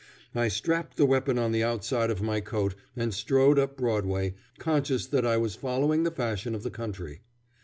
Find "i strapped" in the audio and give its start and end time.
0.33-0.97